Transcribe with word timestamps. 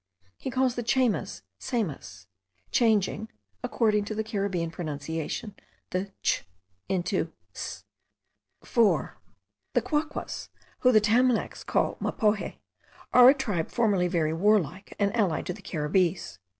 He 0.35 0.49
calls 0.49 0.73
the 0.73 0.81
Chaymas, 0.83 1.43
Saimas, 1.59 2.25
changing 2.71 3.29
(according 3.63 4.03
to 4.05 4.15
the 4.15 4.23
Caribbean 4.23 4.71
pronunciation) 4.71 5.53
the 5.91 6.11
ch 6.23 6.43
into 6.89 7.31
s.) 7.53 7.83
4. 8.63 9.19
The 9.75 9.81
Quaquas, 9.83 10.49
whom 10.79 10.93
the 10.93 11.01
Tamanacs 11.01 11.63
call 11.63 11.97
Mapoje, 12.01 12.55
are 13.13 13.29
a 13.29 13.35
tribe 13.35 13.69
formerly 13.69 14.07
very 14.07 14.33
warlike 14.33 14.95
and 14.97 15.15
allied 15.15 15.45
to 15.45 15.53
the 15.53 15.61
Caribbees. 15.61 16.39